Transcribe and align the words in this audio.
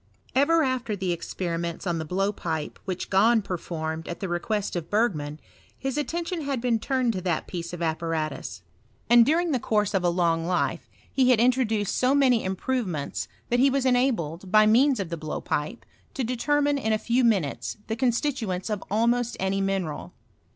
Ever 0.33 0.63
after 0.63 0.95
the 0.95 1.11
experiments 1.11 1.85
on 1.85 1.99
the 1.99 2.05
blowpipe 2.05 2.79
which 2.85 3.11
Gahn 3.11 3.43
performed 3.43 4.07
at 4.07 4.19
the 4.19 4.27
request 4.27 4.75
of 4.75 4.89
Bergman, 4.89 5.39
his 5.77 5.95
at 5.95 6.07
tention 6.07 6.41
had 6.41 6.59
been 6.59 6.79
turned 6.79 7.13
to 7.13 7.21
that 7.21 7.45
piece 7.45 7.71
of 7.71 7.83
apparatus 7.83 8.23
^» 8.27 8.31
HISTOKT 8.41 8.61
OT 8.61 8.61
CHESnSTRT. 8.63 8.63
and 9.11 9.25
during 9.27 9.51
tbe 9.53 9.61
course 9.61 9.93
of 9.93 10.03
a 10.03 10.11
ioag 10.11 10.47
life 10.47 10.89
he 11.13 11.29
had 11.29 11.39
i 11.39 11.47
duced 11.49 12.03
ao 12.03 12.15
many 12.15 12.43
improvemeiits, 12.43 13.27
that 13.49 13.59
he 13.59 13.69
was 13.69 13.85
enabled, 13.85 14.51
by 14.51 14.65
means 14.65 14.99
of 14.99 15.13
ihe 15.13 15.19
blowpipe, 15.19 15.83
to 16.15 16.23
detemune 16.25 16.81
in 16.83 16.91
a 16.93 16.97
few 16.97 17.23
DUnates 17.23 17.77
the 17.85 17.95
constituents 17.95 18.71
of 18.71 18.83
almost 18.89 19.37
any 19.39 19.61
mineral. 19.61 20.13